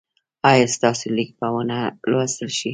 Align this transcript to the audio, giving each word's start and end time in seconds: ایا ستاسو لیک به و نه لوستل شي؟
ایا 0.49 0.65
ستاسو 0.75 1.05
لیک 1.15 1.31
به 1.39 1.47
و 1.53 1.57
نه 1.69 1.79
لوستل 2.09 2.49
شي؟ 2.57 2.69